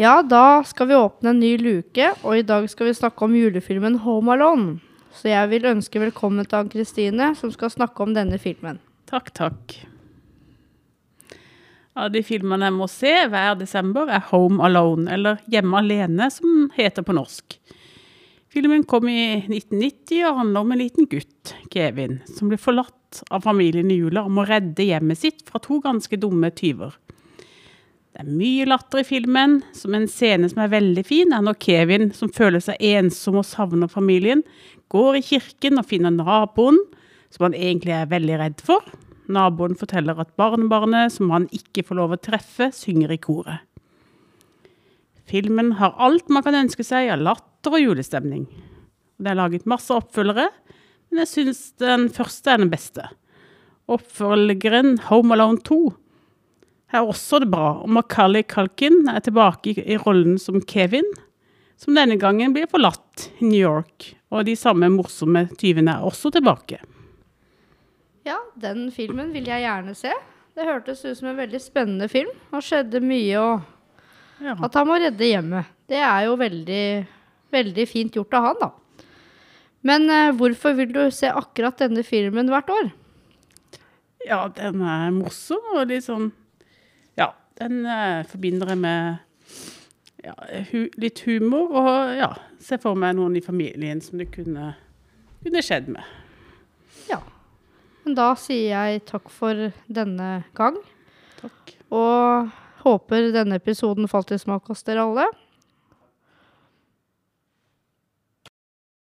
Ja, 0.00 0.22
da 0.22 0.64
skal 0.64 0.86
vi 0.88 0.94
åpne 0.94 1.34
en 1.34 1.40
ny 1.42 1.58
luke, 1.60 2.06
og 2.24 2.38
i 2.38 2.44
dag 2.48 2.64
skal 2.72 2.88
vi 2.88 2.96
snakke 2.96 3.26
om 3.26 3.34
julefilmen 3.36 3.98
Home 4.00 4.32
Alone. 4.32 4.78
Så 5.12 5.28
jeg 5.28 5.50
vil 5.50 5.66
ønske 5.68 6.00
velkommen 6.00 6.46
til 6.48 6.56
Ann-Kristine, 6.56 7.26
som 7.36 7.52
skal 7.52 7.68
snakke 7.74 8.00
om 8.06 8.14
denne 8.16 8.38
filmen. 8.40 8.78
Takk, 9.10 9.28
takk. 9.36 9.74
Av 12.00 12.08
de 12.14 12.22
filmene 12.24 12.70
jeg 12.70 12.76
må 12.78 12.88
se 12.88 13.12
hver 13.28 13.58
desember, 13.60 14.08
er 14.08 14.24
Home 14.30 14.64
Alone, 14.64 15.04
eller 15.12 15.44
Hjemme 15.52 15.84
alene, 15.84 16.30
som 16.32 16.70
heter 16.78 17.04
på 17.04 17.18
norsk. 17.20 17.58
Filmen 18.48 18.88
kom 18.88 19.04
i 19.12 19.20
1990 19.50 20.24
og 20.30 20.40
handler 20.40 20.64
om 20.64 20.72
en 20.72 20.80
liten 20.80 21.12
gutt, 21.12 21.52
Kevin, 21.68 22.22
som 22.38 22.48
blir 22.48 22.62
forlatt 22.62 23.20
av 23.28 23.44
familien 23.44 23.92
i 23.92 24.00
jula 24.00 24.24
og 24.24 24.32
må 24.32 24.48
redde 24.48 24.88
hjemmet 24.88 25.20
sitt 25.20 25.44
fra 25.44 25.60
to 25.60 25.82
ganske 25.84 26.16
dumme 26.24 26.48
tyver. 26.56 26.96
Det 28.10 28.24
er 28.24 28.30
mye 28.34 28.66
latter 28.66 29.04
i 29.04 29.06
filmen, 29.06 29.60
som 29.76 29.94
en 29.94 30.08
scene 30.10 30.48
som 30.50 30.64
er 30.64 30.72
veldig 30.72 31.04
fin, 31.06 31.30
er 31.30 31.44
når 31.46 31.60
Kevin, 31.62 32.08
som 32.16 32.32
føler 32.34 32.62
seg 32.64 32.80
ensom 32.82 33.38
og 33.38 33.46
savner 33.46 33.90
familien, 33.90 34.42
går 34.90 35.20
i 35.20 35.22
kirken 35.22 35.78
og 35.78 35.86
finner 35.86 36.10
naboen, 36.14 36.80
som 37.30 37.46
han 37.46 37.54
egentlig 37.54 37.94
er 37.94 38.10
veldig 38.10 38.40
redd 38.40 38.64
for. 38.66 38.82
Naboen 39.30 39.78
forteller 39.78 40.18
at 40.18 40.34
barnebarnet, 40.40 41.14
som 41.14 41.30
han 41.30 41.46
ikke 41.54 41.84
får 41.86 42.00
lov 42.00 42.16
å 42.16 42.18
treffe, 42.18 42.72
synger 42.74 43.14
i 43.14 43.20
koret. 43.22 43.62
Filmen 45.30 45.76
har 45.78 45.94
alt 46.02 46.26
man 46.34 46.42
kan 46.42 46.58
ønske 46.58 46.82
seg 46.82 47.12
av 47.14 47.22
latter 47.22 47.78
og 47.78 47.84
julestemning. 47.84 48.48
Det 49.22 49.30
er 49.30 49.38
laget 49.38 49.70
masse 49.70 49.94
oppfølgere, 49.94 50.48
men 51.10 51.22
jeg 51.22 51.30
syns 51.30 51.62
den 51.78 52.08
første 52.10 52.50
er 52.50 52.58
den 52.58 52.72
beste. 52.72 53.06
Oppfølgeren 53.90 54.96
Home 55.06 55.38
Alone 55.38 55.62
2 55.62 55.84
er 56.98 57.06
også 57.06 57.38
det 57.42 57.50
bra, 57.52 57.72
og 57.84 57.90
Macaulay 57.94 58.42
Culkin 58.50 59.04
er 59.12 59.20
tilbake 59.22 59.76
i 59.78 59.96
rollen 60.02 60.38
som 60.42 60.60
Kevin, 60.66 61.06
som 61.80 61.94
denne 61.96 62.16
gangen 62.20 62.52
blir 62.52 62.66
forlatt 62.70 63.28
i 63.40 63.46
New 63.48 63.60
York, 63.60 64.10
og 64.30 64.44
de 64.48 64.56
samme 64.58 64.88
morsomme 64.92 65.46
tyvene 65.60 65.94
er 65.96 66.06
også 66.06 66.32
tilbake. 66.34 66.80
Ja, 68.26 68.36
den 68.60 68.90
filmen 68.92 69.30
vil 69.32 69.46
jeg 69.48 69.64
gjerne 69.64 69.94
se. 69.96 70.12
Det 70.54 70.66
hørtes 70.66 71.04
ut 71.06 71.16
som 71.16 71.30
en 71.30 71.38
veldig 71.38 71.60
spennende 71.62 72.08
film, 72.10 72.32
og 72.52 72.64
skjedde 72.66 73.00
mye, 73.04 73.38
og 73.40 73.60
Ja. 74.44 74.54
at 74.64 74.74
han 74.74 74.86
må 74.88 74.98
redde 75.00 75.24
hjemmet. 75.30 75.66
Det 75.88 75.98
er 76.00 76.24
jo 76.26 76.36
veldig, 76.36 77.06
veldig 77.52 77.86
fint 77.88 78.12
gjort 78.16 78.34
av 78.34 78.44
han, 78.50 78.56
da. 78.60 78.70
Men 79.82 80.10
eh, 80.10 80.32
hvorfor 80.36 80.74
vil 80.76 80.92
du 80.92 81.10
se 81.10 81.28
akkurat 81.28 81.76
denne 81.80 82.02
filmen 82.04 82.48
hvert 82.48 82.68
år? 82.72 82.90
Ja, 84.26 84.48
den 84.48 84.82
er 84.84 85.10
morsom 85.16 85.60
og 85.76 85.86
litt 85.88 86.04
sånn 86.04 86.30
den 87.60 87.84
eh, 87.86 88.22
forbinder 88.28 88.72
jeg 88.72 88.80
med 88.80 89.18
ja, 90.24 90.34
hu, 90.70 90.86
litt 91.00 91.22
humor 91.26 91.74
og 91.80 92.14
ja, 92.18 92.30
ser 92.60 92.80
for 92.82 92.98
meg 92.98 93.16
noen 93.18 93.36
i 93.38 93.44
familien 93.44 94.02
som 94.04 94.20
det 94.20 94.30
kunne, 94.34 94.72
kunne 95.44 95.62
skjedd 95.64 95.90
med. 95.92 96.04
Ja. 97.10 97.20
Men 98.04 98.16
da 98.16 98.32
sier 98.40 98.72
jeg 98.72 99.04
takk 99.08 99.28
for 99.32 99.70
denne 99.92 100.30
gang, 100.56 100.80
Takk. 101.40 101.76
og 101.92 102.50
håper 102.84 103.30
denne 103.34 103.60
episoden 103.60 104.08
falt 104.08 104.32
i 104.32 104.40
smak 104.40 104.70
hos 104.72 104.84
dere 104.86 105.04
alle. 105.04 105.28